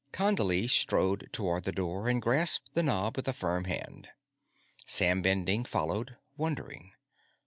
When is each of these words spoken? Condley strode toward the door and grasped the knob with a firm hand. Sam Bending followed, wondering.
Condley 0.11 0.67
strode 0.67 1.29
toward 1.31 1.63
the 1.63 1.71
door 1.71 2.07
and 2.09 2.19
grasped 2.23 2.73
the 2.73 2.81
knob 2.81 3.15
with 3.15 3.27
a 3.27 3.33
firm 3.33 3.65
hand. 3.65 4.09
Sam 4.87 5.21
Bending 5.21 5.63
followed, 5.63 6.17
wondering. 6.35 6.93